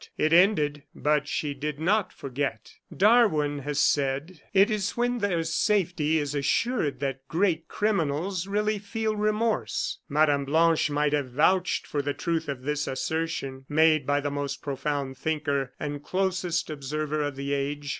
[0.17, 2.73] It ended, but she did not forget.
[2.91, 9.15] Darwin has said: "It is when their safety is assured that great criminals really feel
[9.15, 10.45] remorse." Mme.
[10.45, 15.19] Blanche might have vouched for the truth of this assertion, made by the most profound
[15.19, 17.89] thinker and closest observer of the age.